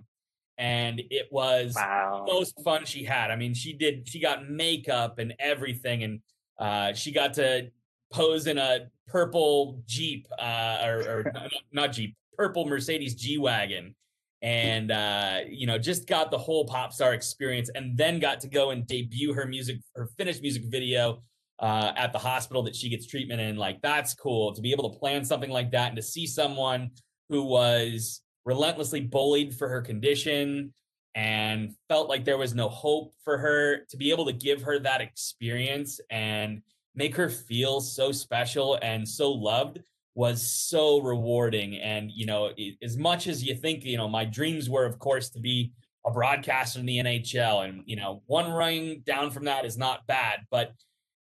[0.58, 2.24] and it was wow.
[2.26, 3.30] most fun she had.
[3.30, 6.20] I mean, she did she got makeup and everything, and
[6.58, 7.70] uh, she got to
[8.12, 11.32] pose in a purple Jeep uh, or, or
[11.72, 13.94] not Jeep, purple Mercedes G wagon,
[14.40, 18.48] and uh, you know just got the whole pop star experience, and then got to
[18.48, 21.22] go and debut her music, her finished music video.
[21.58, 24.92] Uh, at the hospital that she gets treatment in, like that's cool to be able
[24.92, 26.90] to plan something like that and to see someone
[27.30, 30.72] who was relentlessly bullied for her condition
[31.14, 34.78] and felt like there was no hope for her to be able to give her
[34.78, 36.62] that experience and
[36.94, 39.80] make her feel so special and so loved
[40.14, 41.76] was so rewarding.
[41.76, 42.50] And you know
[42.82, 45.72] as much as you think you know my dreams were of course to be
[46.06, 50.06] a broadcaster in the NHL and you know one ring down from that is not
[50.06, 50.72] bad but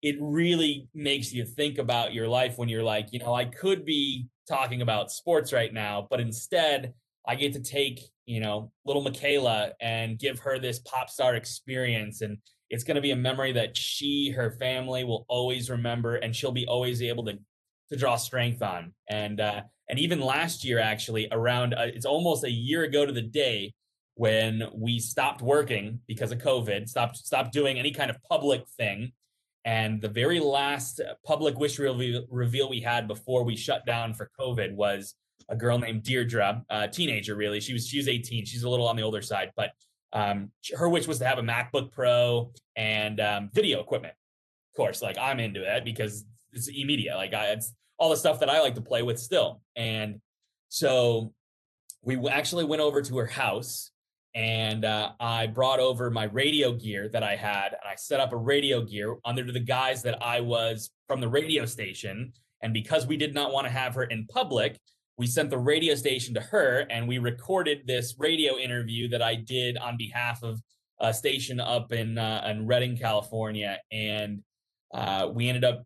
[0.04, 3.86] it really makes you think about your life when you're like you know I could
[3.86, 6.94] be talking about sports right now but instead
[7.28, 12.22] I get to take, you know, little Michaela and give her this pop star experience.
[12.22, 12.38] And
[12.70, 16.52] it's going to be a memory that she, her family will always remember and she'll
[16.52, 17.38] be always able to,
[17.90, 18.94] to draw strength on.
[19.10, 23.12] And, uh, and even last year, actually, around uh, it's almost a year ago to
[23.12, 23.74] the day
[24.16, 29.12] when we stopped working because of COVID, stopped stopped doing any kind of public thing.
[29.64, 34.30] And the very last public wish reveal, reveal we had before we shut down for
[34.40, 35.14] COVID was
[35.50, 37.60] a girl named Deirdre, a teenager really.
[37.60, 38.46] She was she was 18.
[38.46, 39.72] She's a little on the older side, but
[40.14, 44.14] um, her wish was to have a MacBook Pro and um, video equipment.
[44.74, 47.16] Of course, like I'm into it because it's e-media.
[47.16, 49.62] Like I, it's all the stuff that I like to play with still.
[49.76, 50.22] And
[50.70, 51.34] so
[52.02, 53.92] we actually went over to her house
[54.38, 58.34] and uh, I brought over my radio gear that I had, and I set up
[58.34, 62.34] a radio gear under the guise that I was from the radio station.
[62.62, 64.78] And because we did not want to have her in public,
[65.18, 69.36] we sent the radio station to her and we recorded this radio interview that I
[69.36, 70.62] did on behalf of
[71.00, 74.44] a station up in uh, in Redding, California, and
[74.94, 75.86] uh, we ended up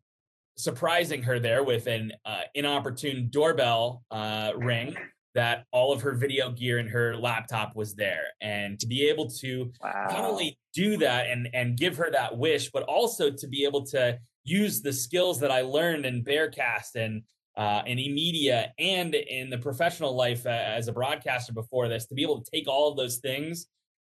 [0.58, 4.96] surprising her there with an uh, inopportune doorbell uh, ring
[5.34, 9.30] that all of her video gear and her laptop was there and to be able
[9.30, 10.08] to wow.
[10.10, 13.86] not only do that and and give her that wish but also to be able
[13.86, 17.24] to use the skills that I learned in Bearcast and
[17.62, 22.16] uh, in e-media and in the professional life uh, as a broadcaster before this to
[22.16, 23.68] be able to take all of those things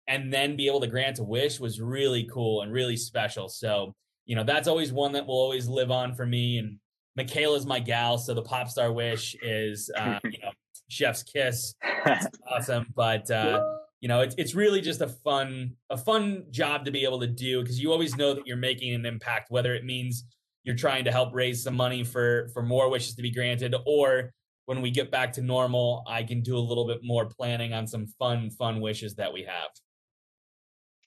[0.08, 3.50] and then be able to grant a wish was really cool and really special.
[3.50, 3.94] So
[4.26, 6.78] you know that's always one that will always live on for me and
[7.18, 10.52] michaela's my gal so the pop star wish is uh, you know
[10.88, 11.74] chef's kiss.
[12.06, 13.62] That's awesome but uh,
[14.00, 17.28] you know it's, it's really just a fun a fun job to be able to
[17.28, 20.24] do because you always know that you're making an impact whether it means
[20.64, 24.34] you're trying to help raise some money for for more wishes to be granted or
[24.66, 27.88] when we get back to normal i can do a little bit more planning on
[27.88, 29.70] some fun fun wishes that we have.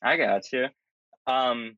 [0.02, 0.66] I got you
[1.26, 1.76] um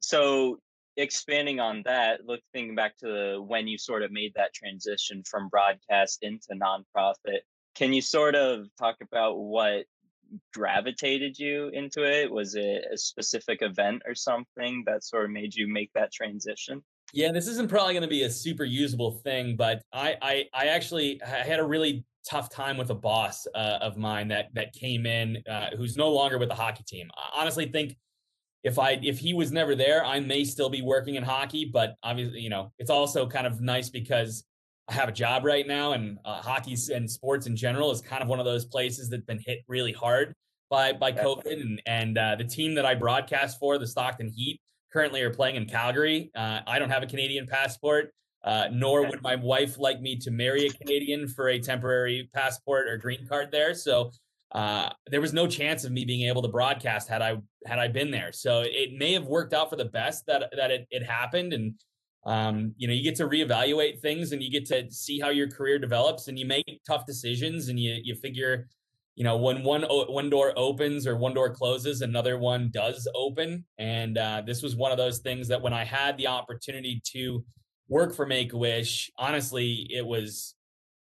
[0.00, 0.58] so
[0.96, 5.48] expanding on that look thinking back to when you sort of made that transition from
[5.48, 7.40] broadcast into nonprofit
[7.74, 9.84] can you sort of talk about what
[10.52, 12.30] gravitated you into it?
[12.30, 16.82] Was it a specific event or something that sort of made you make that transition
[17.12, 20.66] yeah, this isn't probably going to be a super usable thing, but I I, I
[20.68, 25.06] actually had a really tough time with a boss uh, of mine that that came
[25.06, 27.10] in uh, who's no longer with the hockey team.
[27.16, 27.96] I honestly think
[28.64, 31.64] if I if he was never there, I may still be working in hockey.
[31.64, 34.44] But obviously, you know, it's also kind of nice because
[34.88, 38.22] I have a job right now, and uh, hockey and sports in general is kind
[38.22, 40.34] of one of those places that's been hit really hard
[40.68, 41.60] by by COVID.
[41.60, 44.60] And and uh, the team that I broadcast for, the Stockton Heat,
[44.92, 46.30] currently are playing in Calgary.
[46.34, 48.12] Uh, I don't have a Canadian passport,
[48.44, 52.88] uh, nor would my wife like me to marry a Canadian for a temporary passport
[52.88, 53.74] or green card there.
[53.74, 54.10] So
[54.52, 57.88] uh, there was no chance of me being able to broadcast had I had I
[57.88, 58.32] been there.
[58.32, 61.74] So it may have worked out for the best that that it, it happened, and
[62.24, 65.48] um, you know you get to reevaluate things and you get to see how your
[65.48, 68.68] career develops, and you make tough decisions, and you you figure
[69.18, 73.64] you know when one one door opens or one door closes another one does open.
[73.76, 77.44] And uh, this was one of those things that when i had the opportunity to
[77.88, 80.54] work for make a wish honestly it was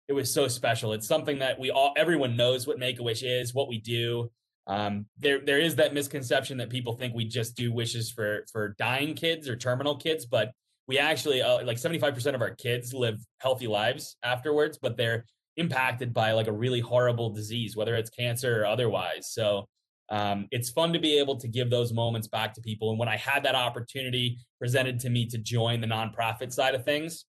[0.08, 0.94] it was so special.
[0.94, 4.32] It's something that we all everyone knows what make a wish is what we do.
[4.66, 8.76] Um, there there is that misconception that people think we just do wishes for for
[8.80, 10.52] dying kids or terminal kids but
[10.88, 15.26] we actually uh, like 75% of our kids live healthy lives afterwards but they're
[15.58, 19.32] impacted by like a really horrible disease, whether it's cancer or otherwise.
[19.32, 19.68] So
[20.10, 22.92] um, it's fun to be able to give those moments back to people.
[22.92, 26.86] And when I had that opportunity presented to me to join the nonprofit side of
[26.86, 27.26] things,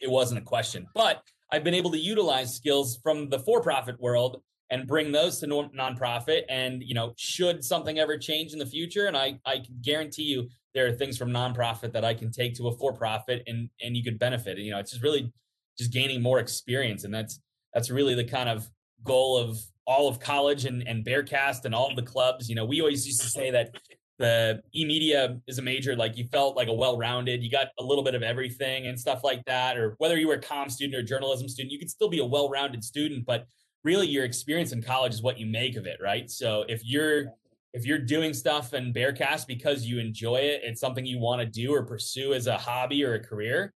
[0.00, 0.86] it wasn't a question.
[0.94, 5.46] But I've been able to utilize skills from the for-profit world and bring those to
[5.46, 6.42] nonprofit.
[6.48, 10.24] And you know, should something ever change in the future, and I I can guarantee
[10.24, 13.96] you there are things from nonprofit that I can take to a for-profit, and and
[13.96, 14.58] you could benefit.
[14.58, 15.32] You know, it's just really
[15.78, 17.04] just gaining more experience.
[17.04, 17.40] And that's
[17.72, 18.68] that's really the kind of
[19.02, 22.48] goal of all of college and, and Bearcast and all of the clubs.
[22.48, 23.74] You know, we always used to say that
[24.18, 28.04] the e-media is a major, like you felt like a well-rounded, you got a little
[28.04, 29.76] bit of everything and stuff like that.
[29.76, 32.24] Or whether you were a com student or journalism student, you could still be a
[32.24, 33.46] well-rounded student, but
[33.82, 36.30] really your experience in college is what you make of it, right?
[36.30, 37.26] So if you're
[37.74, 41.46] if you're doing stuff in Bearcast because you enjoy it, it's something you want to
[41.46, 43.74] do or pursue as a hobby or a career,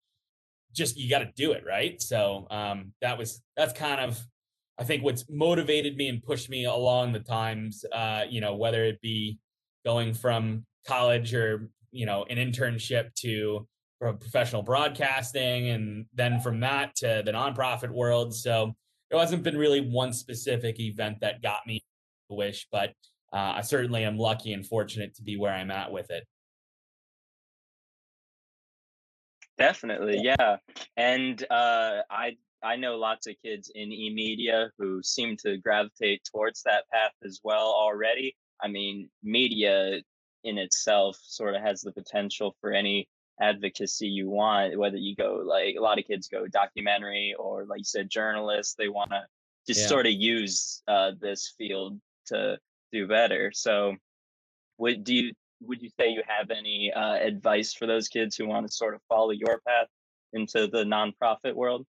[0.78, 2.00] just you got to do it right?
[2.00, 4.18] So um that was that's kind of
[4.78, 8.84] i think what's motivated me and pushed me along the times uh you know whether
[8.84, 9.38] it be
[9.84, 13.66] going from college or you know an internship to
[14.00, 18.32] professional broadcasting and then from that to the nonprofit world.
[18.32, 18.76] So
[19.10, 21.82] there hasn't been really one specific event that got me
[22.28, 22.90] wish but
[23.32, 26.24] uh, i certainly am lucky and fortunate to be where i'm at with it
[29.59, 30.57] Definitely, yeah.
[30.97, 36.62] And uh, I I know lots of kids in e-media who seem to gravitate towards
[36.62, 38.37] that path as well already.
[38.62, 40.01] I mean, media
[40.44, 43.09] in itself sort of has the potential for any
[43.40, 47.79] advocacy you want, whether you go like a lot of kids go documentary or like
[47.79, 49.25] you said, journalists, they want to
[49.66, 49.87] just yeah.
[49.87, 52.59] sort of use uh, this field to
[52.92, 53.53] do better.
[53.55, 53.97] So,
[54.77, 58.47] what do you would you say you have any uh, advice for those kids who
[58.47, 59.87] want to sort of follow your path
[60.33, 61.87] into the nonprofit world?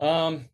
[0.00, 0.46] Um,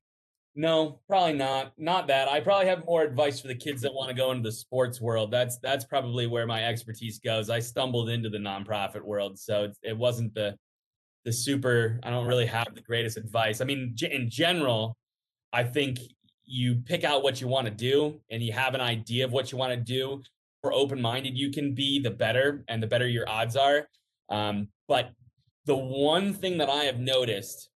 [0.54, 1.72] no, probably not.
[1.78, 2.28] Not that.
[2.28, 5.00] I probably have more advice for the kids that want to go into the sports
[5.00, 5.30] world.
[5.30, 7.48] That's that's probably where my expertise goes.
[7.48, 10.56] I stumbled into the nonprofit world, so it, it wasn't the
[11.24, 12.00] the super.
[12.02, 13.60] I don't really have the greatest advice.
[13.60, 14.96] I mean, in general,
[15.52, 16.00] I think
[16.44, 19.52] you pick out what you want to do and you have an idea of what
[19.52, 20.22] you want to do
[20.62, 23.88] more open minded you can be, the better, and the better your odds are.
[24.28, 25.10] Um, but
[25.66, 27.70] the one thing that I have noticed,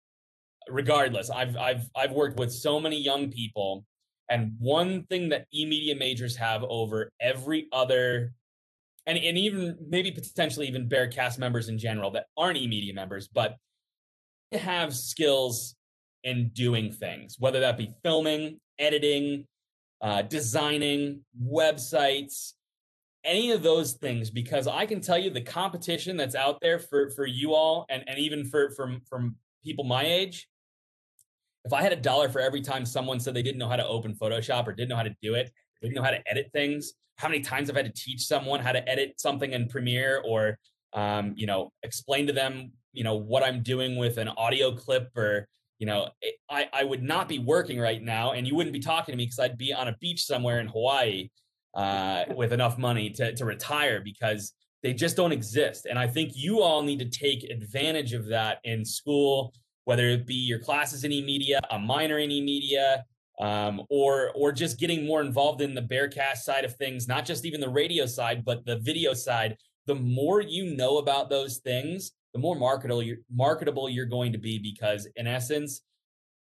[0.68, 3.86] regardless, I've I've I've worked with so many young people,
[4.30, 8.34] and one thing that e-media majors have over every other,
[9.06, 13.28] and and even maybe potentially even Bear cast members in general that aren't e-media members,
[13.28, 13.56] but
[14.52, 15.76] have skills
[16.24, 19.46] in doing things, whether that be filming, editing,
[20.02, 22.54] uh, designing, websites,
[23.23, 27.10] any of those things, because I can tell you the competition that's out there for
[27.12, 30.47] for you all and, and even for from from people my age.
[31.65, 33.86] If I had a dollar for every time someone said they didn't know how to
[33.86, 35.51] open Photoshop or didn't know how to do it,
[35.82, 38.71] didn't know how to edit things, how many times I've had to teach someone how
[38.71, 40.58] to edit something in Premiere or
[40.93, 45.15] um, you know, explain to them, you know, what I'm doing with an audio clip
[45.15, 45.47] or
[45.79, 46.10] you know,
[46.49, 49.25] I, I would not be working right now and you wouldn't be talking to me
[49.25, 51.29] because I'd be on a beach somewhere in Hawaii
[51.80, 54.52] uh, with enough money to, to retire because
[54.84, 55.86] they just don't exist.
[55.86, 59.54] And I think you all need to take advantage of that in school,
[59.86, 63.06] whether it be your classes in e-media, a minor in e-media,
[63.39, 67.46] um, or or just getting more involved in the Bearcast side of things, not just
[67.46, 69.56] even the radio side, but the video side.
[69.86, 74.38] The more you know about those things, the more marketable you're, marketable you're going to
[74.38, 75.82] be because in essence,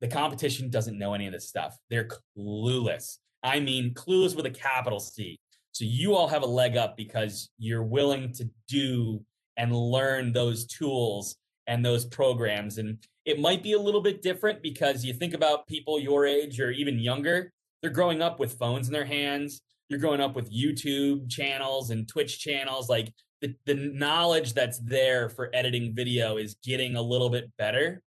[0.00, 1.76] the competition doesn't know any of this stuff.
[1.90, 3.18] They're clueless.
[3.44, 5.38] I mean, clueless with a capital C.
[5.72, 9.22] So you all have a leg up because you're willing to do
[9.56, 12.78] and learn those tools and those programs.
[12.78, 16.58] And it might be a little bit different because you think about people your age
[16.60, 17.52] or even younger,
[17.82, 19.60] they're growing up with phones in their hands.
[19.88, 22.88] You're growing up with YouTube channels and Twitch channels.
[22.88, 28.02] Like the, the knowledge that's there for editing video is getting a little bit better,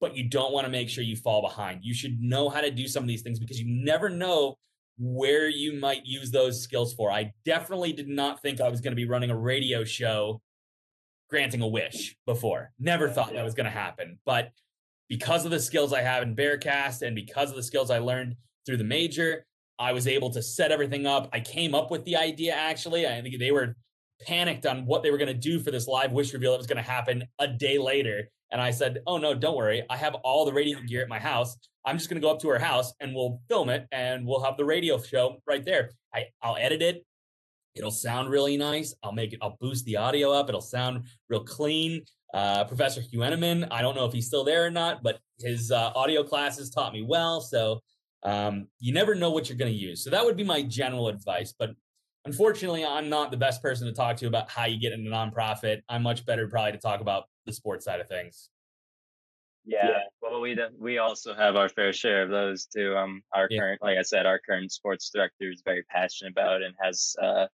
[0.00, 1.80] but you don't want to make sure you fall behind.
[1.84, 4.56] You should know how to do some of these things because you never know
[5.00, 7.10] where you might use those skills for.
[7.10, 10.42] I definitely did not think I was going to be running a radio show
[11.30, 12.72] granting a wish before.
[12.78, 14.18] Never thought that was going to happen.
[14.26, 14.50] But
[15.08, 18.36] because of the skills I have in Bearcast and because of the skills I learned
[18.66, 19.46] through the major,
[19.78, 21.30] I was able to set everything up.
[21.32, 23.06] I came up with the idea actually.
[23.06, 23.76] I think they were
[24.26, 26.66] panicked on what they were going to do for this live wish reveal that was
[26.66, 28.28] going to happen a day later.
[28.52, 29.82] And I said, Oh, no, don't worry.
[29.88, 31.56] I have all the radio gear at my house.
[31.84, 34.42] I'm just going to go up to her house and we'll film it and we'll
[34.42, 35.90] have the radio show right there.
[36.14, 37.04] I, I'll edit it.
[37.74, 38.94] It'll sound really nice.
[39.02, 40.48] I'll make it, I'll boost the audio up.
[40.48, 42.02] It'll sound real clean.
[42.34, 45.70] Uh, Professor Hugh Enneman, I don't know if he's still there or not, but his
[45.70, 47.40] uh, audio classes taught me well.
[47.40, 47.80] So
[48.22, 50.04] um, you never know what you're going to use.
[50.04, 51.54] So that would be my general advice.
[51.58, 51.70] But
[52.24, 55.14] unfortunately, I'm not the best person to talk to about how you get into a
[55.14, 55.80] nonprofit.
[55.88, 58.50] I'm much better probably to talk about the sports side of things.
[59.64, 59.98] Yeah, yeah.
[60.22, 62.96] well, we we also have our fair share of those too.
[62.96, 63.60] Um, our yeah.
[63.60, 67.46] current, like I said, our current sports director is very passionate about and has uh,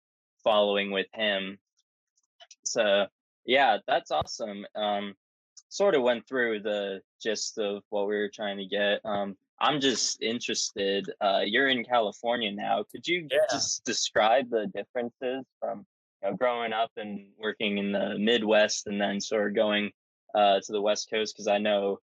[0.43, 1.57] following with him.
[2.63, 3.07] So
[3.45, 4.65] yeah, that's awesome.
[4.75, 5.15] Um,
[5.69, 9.01] sort of went through the gist of what we were trying to get.
[9.03, 11.09] Um, I'm just interested.
[11.21, 12.83] Uh, you're in California now.
[12.91, 13.39] Could you yeah.
[13.49, 15.85] just describe the differences from
[16.21, 19.91] you know, growing up and working in the Midwest and then sort of going
[20.35, 21.35] uh, to the West Coast?
[21.35, 21.99] Because I know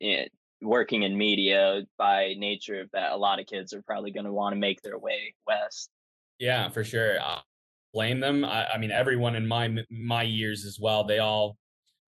[0.00, 0.30] it,
[0.60, 4.54] working in media by nature that a lot of kids are probably going to want
[4.54, 5.90] to make their way west.
[6.38, 7.20] Yeah, for sure.
[7.20, 7.40] I
[7.92, 8.44] blame them.
[8.44, 11.04] I, I mean, everyone in my my years as well.
[11.04, 11.56] They all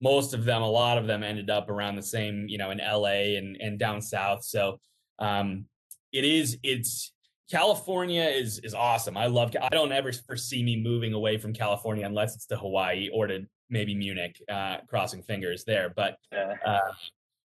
[0.00, 2.79] most of them, a lot of them ended up around the same, you know, in
[2.79, 4.44] LA and, and down south.
[4.44, 4.79] So
[5.18, 5.64] um,
[6.12, 7.12] it is, it's
[7.50, 9.16] California is is awesome.
[9.16, 9.55] I love.
[9.61, 13.46] I don't ever foresee me moving away from California unless it's to Hawaii or to
[13.70, 14.42] maybe Munich.
[14.48, 16.18] Uh, crossing fingers there, but
[16.66, 16.79] uh,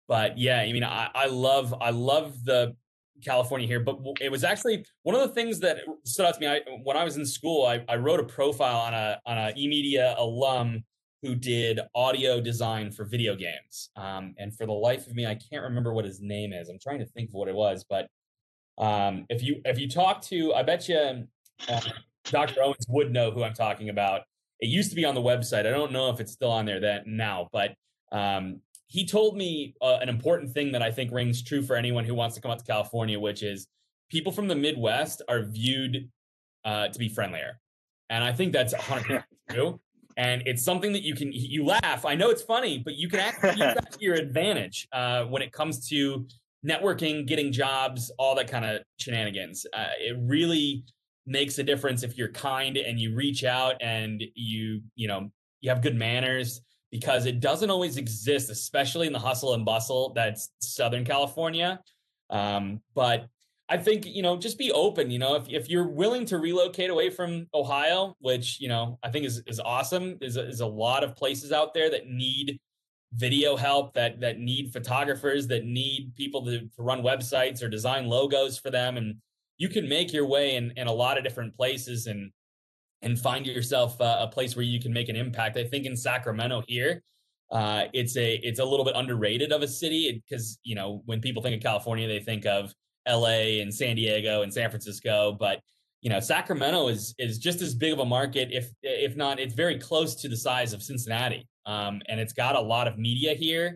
[0.07, 2.75] but yeah, I mean, I, I love I love the
[3.23, 3.79] California here.
[3.79, 6.47] But it was actually one of the things that stood out to me.
[6.47, 9.53] I, when I was in school, I, I wrote a profile on a on a
[9.53, 10.83] eMedia alum
[11.21, 13.91] who did audio design for video games.
[13.95, 16.67] Um, and for the life of me, I can't remember what his name is.
[16.67, 18.07] I'm trying to think of what it was, but
[18.77, 21.27] um, if you if you talk to, I bet you
[21.69, 21.81] uh,
[22.25, 22.63] Dr.
[22.63, 24.21] Owens would know who I'm talking about.
[24.61, 25.65] It used to be on the website.
[25.65, 27.73] I don't know if it's still on there that now, but
[28.11, 32.05] um, he told me uh, an important thing that I think rings true for anyone
[32.05, 33.67] who wants to come out to California, which is
[34.09, 36.09] people from the Midwest are viewed
[36.63, 37.59] uh, to be friendlier.
[38.09, 39.79] And I think that's 100% true
[40.17, 43.19] and it's something that you can you laugh i know it's funny but you can
[43.19, 46.25] actually use that to your advantage uh, when it comes to
[46.65, 50.83] networking getting jobs all that kind of shenanigans uh, it really
[51.25, 55.29] makes a difference if you're kind and you reach out and you you know
[55.61, 56.61] you have good manners
[56.91, 61.79] because it doesn't always exist especially in the hustle and bustle that's southern california
[62.31, 63.27] um, but
[63.71, 66.89] I think, you know, just be open, you know, if, if you're willing to relocate
[66.89, 70.17] away from Ohio, which, you know, I think is, is awesome.
[70.19, 72.59] There's a, there's a lot of places out there that need
[73.13, 78.07] video help, that, that need photographers, that need people to, to run websites or design
[78.07, 78.97] logos for them.
[78.97, 79.15] And
[79.61, 82.31] you can make your way in, in a lot of different places and,
[83.03, 85.53] and find yourself uh, a place where you can make an impact.
[85.63, 86.93] I think in Sacramento here,
[87.51, 91.19] Uh, it's a it's a little bit underrated of a city because you know when
[91.19, 92.73] people think of California, they think of
[93.05, 93.61] L.A.
[93.61, 95.57] and San Diego and San Francisco, but
[96.03, 99.55] you know Sacramento is is just as big of a market, if if not, it's
[99.63, 103.33] very close to the size of Cincinnati, um, and it's got a lot of media
[103.45, 103.67] here.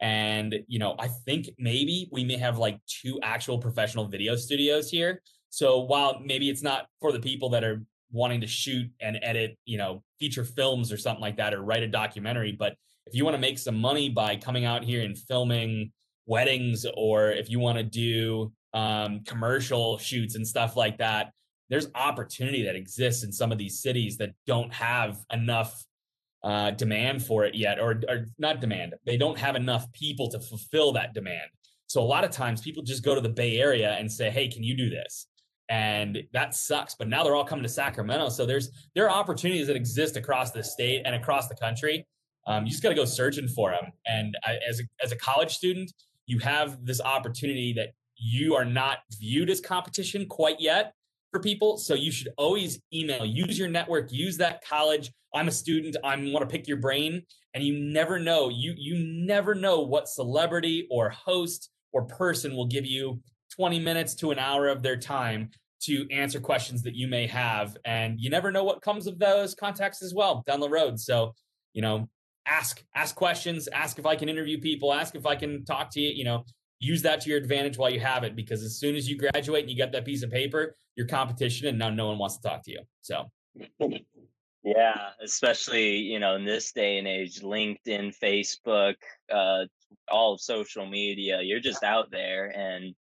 [0.00, 4.90] And you know, I think maybe we may have like two actual professional video studios
[4.90, 5.22] here.
[5.50, 7.82] So while maybe it's not for the people that are
[8.12, 11.82] wanting to shoot and edit, you know, feature films or something like that, or write
[11.82, 12.74] a documentary, but
[13.06, 15.92] if you want to make some money by coming out here and filming
[16.26, 21.30] weddings, or if you want to do um, commercial shoots and stuff like that,
[21.70, 25.85] there's opportunity that exists in some of these cities that don't have enough
[26.46, 28.94] uh, demand for it yet, or, or not demand.
[29.04, 31.50] They don't have enough people to fulfill that demand.
[31.88, 34.46] So a lot of times people just go to the Bay Area and say, "Hey,
[34.46, 35.26] can you do this?"
[35.68, 36.94] And that sucks.
[36.94, 38.28] But now they're all coming to Sacramento.
[38.28, 42.06] So there's there are opportunities that exist across the state and across the country.
[42.46, 43.90] Um, you just got to go searching for them.
[44.06, 45.92] And I, as a, as a college student,
[46.26, 50.92] you have this opportunity that you are not viewed as competition quite yet
[51.36, 51.76] for people.
[51.76, 55.12] So you should always email, use your network, use that college.
[55.34, 55.96] I'm a student.
[56.02, 57.22] I want to pick your brain.
[57.52, 62.66] And you never know, you you never know what celebrity or host or person will
[62.66, 63.20] give you
[63.54, 65.50] 20 minutes to an hour of their time
[65.82, 67.76] to answer questions that you may have.
[67.84, 70.98] And you never know what comes of those contacts as well down the road.
[70.98, 71.34] So,
[71.74, 72.08] you know,
[72.46, 76.00] ask, ask questions, ask if I can interview people, ask if I can talk to
[76.00, 76.44] you, you know,
[76.78, 79.62] use that to your advantage while you have it because as soon as you graduate
[79.62, 82.48] and you get that piece of paper your competition and now no one wants to
[82.48, 82.80] talk to you.
[83.02, 83.30] So.
[84.64, 88.96] Yeah especially you know in this day and age linkedin facebook
[89.32, 89.64] uh
[90.10, 92.92] all of social media you're just out there and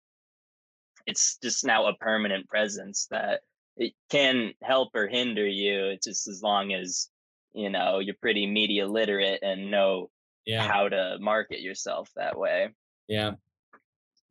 [1.06, 3.40] it's just now a permanent presence that
[3.76, 5.86] it can help or hinder you.
[5.86, 7.08] It's just as long as
[7.52, 10.10] you know you're pretty media literate and know
[10.44, 10.66] yeah.
[10.66, 12.68] how to market yourself that way.
[13.08, 13.32] Yeah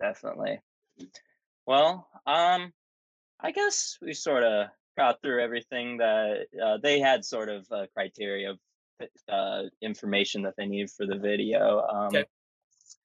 [0.04, 0.60] definitely.
[1.66, 2.74] Well, um,
[3.40, 7.88] I guess we sort of got through everything that uh, they had sort of a
[7.88, 8.60] criteria of
[9.30, 11.82] uh, information that they needed for the video.
[11.82, 12.26] Um, okay.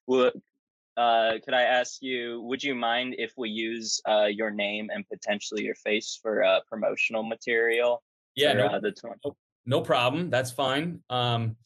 [0.09, 0.33] Would,
[0.97, 5.09] uh, could I ask you, would you mind if we use uh, your name and
[5.09, 8.03] potentially your face for uh, promotional material?
[8.35, 8.81] Yeah, for, no, uh,
[9.25, 9.37] no,
[9.67, 10.31] no problem.
[10.31, 11.01] That's fine.
[11.09, 11.57] Um,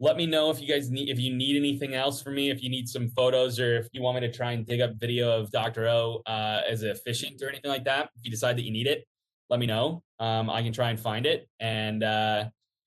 [0.00, 2.62] let me know if you guys need if you need anything else from me if
[2.62, 5.40] you need some photos or if you want me to try and dig up video
[5.40, 8.10] of dr o uh, as a efficient or anything like that.
[8.16, 9.06] If you decide that you need it
[9.50, 10.02] let me know.
[10.18, 11.48] Um, i can try and find it.
[11.60, 12.44] And uh,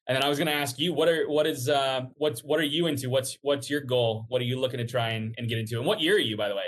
[0.07, 2.59] and then i was going to ask you what are what is uh, what's what
[2.59, 3.09] are you into?
[3.09, 4.25] What's what's your goal?
[4.29, 5.77] What are you looking to try and, and get into?
[5.77, 6.65] And what year are you by the way?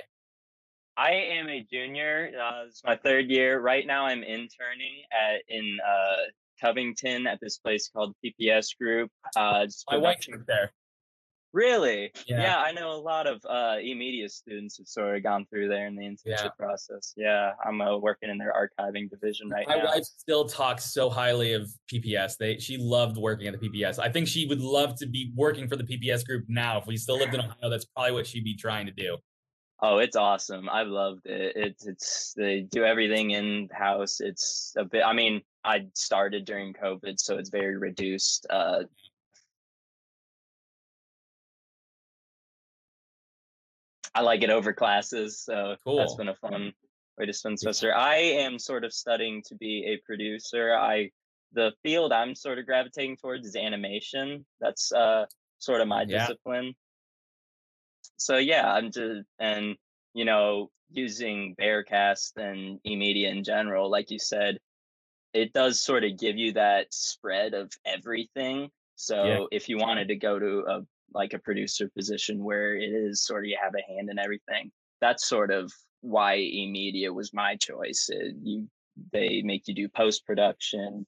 [0.98, 2.32] I am a junior.
[2.38, 3.62] Uh, it's my third year.
[3.62, 6.24] Right now, I'm interning at in uh,
[6.62, 9.12] Covington at this place called PPS Group.
[9.36, 10.72] Uh, My wife worked there.
[11.51, 12.12] Really?
[12.28, 12.41] Yeah.
[12.41, 12.57] yeah.
[12.57, 15.95] I know a lot of uh, e-media students have sort of gone through there in
[15.95, 16.49] the internship yeah.
[16.60, 17.14] process.
[17.18, 19.84] Yeah, I'm uh, working in their archiving division right My now.
[19.86, 22.38] My wife still talks so highly of PPS.
[22.38, 23.97] They she loved working at the PPS.
[23.97, 26.78] I think she would love to be working for the PPS group now.
[26.78, 29.18] If we still lived in Ohio, that's probably what she'd be trying to do.
[29.82, 30.70] Oh, it's awesome.
[30.70, 31.53] I loved it.
[31.55, 34.20] It's it's they do everything in house.
[34.20, 35.03] It's a bit.
[35.03, 38.47] I mean, I started during COVID, so it's very reduced.
[38.49, 38.84] Uh,
[44.16, 45.97] I like it over classes, so cool.
[45.97, 46.74] that's been a fun
[47.18, 47.95] way to spend semester.
[47.95, 50.76] I am sort of studying to be a producer.
[50.76, 51.12] I
[51.53, 54.45] the field I'm sort of gravitating towards is animation.
[54.62, 55.26] That's uh,
[55.57, 56.20] sort of my yeah.
[56.20, 56.74] discipline.
[58.18, 59.76] So yeah, I'm just and
[60.14, 64.57] you know using Bearcast and eMedia in general, like you said,
[65.34, 68.70] it does sort of give you that spread of everything.
[68.96, 69.46] So yeah.
[69.52, 70.82] if you wanted to go to a
[71.14, 74.72] like a producer position where it is sort of you have a hand in everything,
[75.02, 75.72] that's sort of
[76.02, 78.10] why eMedia was my choice.
[78.12, 78.68] It, you
[79.14, 81.06] they make you do post production,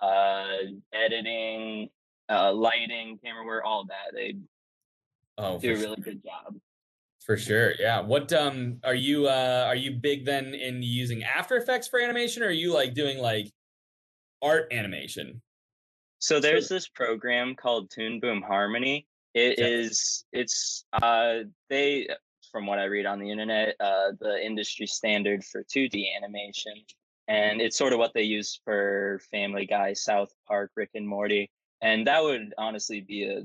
[0.00, 0.46] uh,
[0.92, 1.88] editing,
[2.28, 4.14] uh, lighting, camera work, all that.
[4.14, 4.36] They
[5.38, 6.04] oh, do a really sure.
[6.04, 6.54] good job.
[7.24, 7.72] For sure.
[7.78, 8.00] Yeah.
[8.00, 12.42] What um are you uh are you big then in using After Effects for animation
[12.42, 13.52] or are you like doing like
[14.42, 15.40] art animation?
[16.18, 19.06] So there's this program called Toon Boom Harmony.
[19.34, 19.66] It yeah.
[19.66, 21.38] is it's uh
[21.70, 22.08] they
[22.50, 26.74] from what I read on the internet, uh the industry standard for 2D animation.
[27.28, 31.50] And it's sort of what they use for Family Guy, South Park, Rick and Morty.
[31.80, 33.44] And that would honestly be a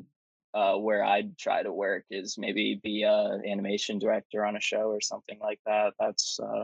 [0.58, 4.90] uh, where I'd try to work is maybe be a animation director on a show
[4.90, 5.94] or something like that.
[6.00, 6.64] That's uh,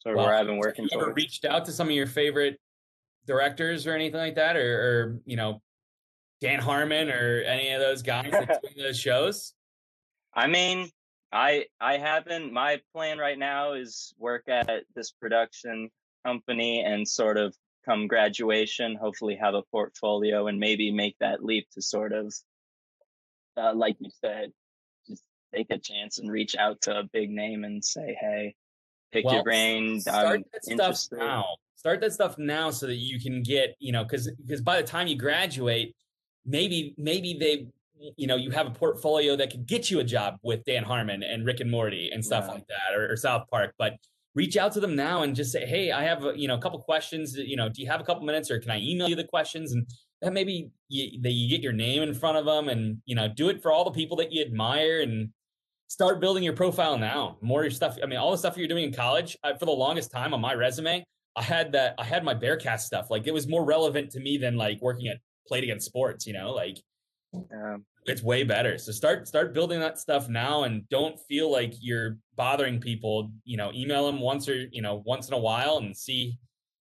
[0.00, 0.84] sort of well, where I've been working.
[0.84, 2.58] Have you ever reached out to some of your favorite
[3.26, 5.60] directors or anything like that, or, or you know,
[6.40, 9.54] Dan Harmon or any of those guys that doing those shows?
[10.34, 10.90] I mean,
[11.32, 12.52] I I haven't.
[12.52, 15.90] My plan right now is work at this production
[16.24, 17.54] company and sort of
[17.84, 22.32] come graduation, hopefully have a portfolio and maybe make that leap to sort of,
[23.56, 24.52] uh, like you said,
[25.08, 25.22] just
[25.54, 28.54] take a chance and reach out to a big name and say, hey,
[29.12, 30.00] pick well, your brain.
[30.00, 31.06] Start I'm that interested.
[31.08, 31.44] stuff now.
[31.76, 34.86] Start that stuff now so that you can get, you know, because because by the
[34.86, 35.94] time you graduate,
[36.46, 37.66] maybe maybe they
[38.16, 41.22] you know you have a portfolio that could get you a job with Dan Harmon
[41.22, 42.54] and Rick and Morty and stuff yeah.
[42.54, 43.94] like that or, or, South Park but
[44.34, 46.60] reach out to them now and just say hey I have a, you know a
[46.60, 49.14] couple questions you know do you have a couple minutes or can I email you
[49.14, 49.86] the questions and
[50.20, 53.28] that maybe you, that you get your name in front of them and you know
[53.28, 55.30] do it for all the people that you admire and
[55.92, 58.84] start building your profile now more your stuff I mean all the stuff you're doing
[58.84, 61.04] in college I, for the longest time on my resume
[61.36, 64.38] I had that I had my Bearcast stuff like it was more relevant to me
[64.38, 66.78] than like working at Play It Again Sports you know like
[67.52, 68.78] um, it's way better.
[68.78, 73.30] So start start building that stuff now, and don't feel like you're bothering people.
[73.44, 76.38] You know, email them once or you know once in a while and see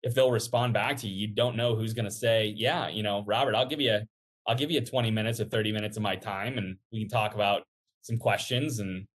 [0.02, 1.28] if they'll respond back to you.
[1.28, 4.02] You don't know who's going to say, "Yeah, you know, Robert, I'll give you a,
[4.46, 7.34] I'll give you 20 minutes or 30 minutes of my time, and we can talk
[7.34, 7.62] about
[8.02, 9.06] some questions." And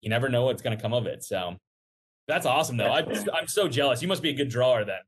[0.00, 1.24] you never know what's going to come of it.
[1.24, 1.56] So
[2.28, 2.92] that's awesome, though.
[2.92, 3.04] I,
[3.34, 4.02] I'm so jealous.
[4.02, 5.00] You must be a good drawer then.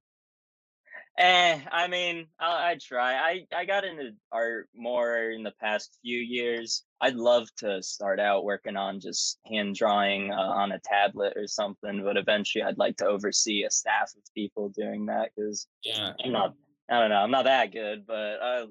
[1.19, 3.15] Eh, I mean, I, I try.
[3.15, 6.85] I I got into art more in the past few years.
[7.01, 11.47] I'd love to start out working on just hand drawing uh, on a tablet or
[11.47, 16.13] something, but eventually I'd like to oversee a staff of people doing that because yeah,
[16.23, 16.53] I'm not.
[16.91, 17.17] I don't know.
[17.17, 18.67] I'm not that good, but uh,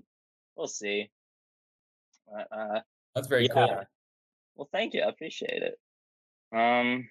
[0.56, 1.10] we'll see.
[2.52, 2.80] Uh,
[3.16, 3.54] That's very yeah.
[3.54, 3.82] cool.
[4.56, 5.02] Well, thank you.
[5.02, 5.80] I appreciate it.
[6.56, 7.10] Um,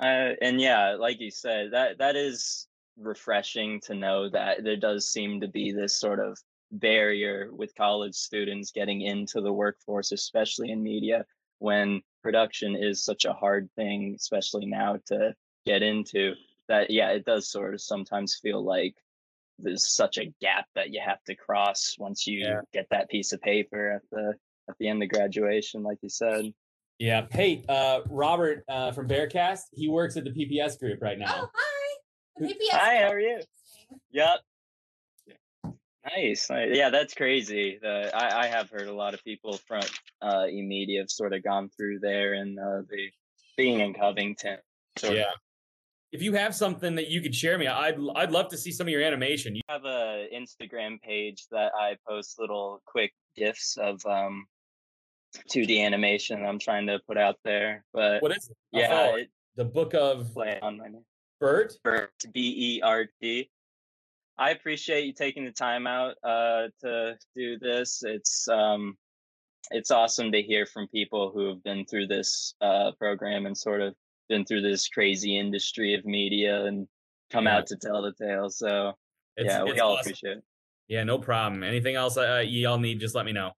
[0.00, 2.66] uh, and yeah, like you said, that that is
[2.98, 6.38] refreshing to know that there does seem to be this sort of
[6.72, 11.24] barrier with college students getting into the workforce, especially in media,
[11.58, 15.34] when production is such a hard thing, especially now to
[15.64, 16.34] get into.
[16.68, 18.94] That, yeah, it does sort of sometimes feel like
[19.58, 22.60] there's such a gap that you have to cross once you yeah.
[22.72, 24.34] get that piece of paper at the
[24.68, 26.52] at the end of graduation, like you said.
[26.98, 27.26] Yeah.
[27.30, 31.34] Hey, uh, Robert uh, from Bearcast, he works at the PPS group right now.
[31.36, 32.46] Oh, hi.
[32.46, 32.70] PPS.
[32.70, 33.40] Hi, how are you?
[34.12, 34.40] Yep.
[36.16, 36.48] Nice.
[36.50, 37.78] Yeah, that's crazy.
[37.80, 39.82] The, I, I have heard a lot of people from
[40.20, 43.10] uh, eMedia have sort of gone through there and uh, the
[43.56, 44.58] being in Covington.
[44.98, 45.30] So yeah.
[46.10, 48.86] If you have something that you could share me, I'd I'd love to see some
[48.86, 49.54] of your animation.
[49.56, 54.44] You have a Instagram page that I post little quick gifs of um
[55.50, 57.84] 2D animation I'm trying to put out there.
[57.92, 58.56] But what is it?
[58.72, 61.04] yeah, it, the book of play on my name.
[61.40, 61.74] Bert?
[61.82, 63.50] Bert, B E R T.
[64.38, 68.02] I appreciate you taking the time out uh, to do this.
[68.04, 68.96] It's um,
[69.70, 73.80] it's awesome to hear from people who have been through this uh, program and sort
[73.80, 73.94] of
[74.28, 76.86] been through this crazy industry of media and
[77.30, 77.58] come yeah.
[77.58, 78.50] out to tell the tale.
[78.50, 78.92] So
[79.36, 80.00] it's, yeah, we all awesome.
[80.00, 80.44] appreciate it.
[80.88, 81.62] Yeah, no problem.
[81.62, 83.52] Anything else uh, y'all need, just let me know.